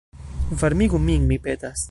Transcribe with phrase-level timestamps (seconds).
[0.61, 1.79] Varmigu min, mi petas.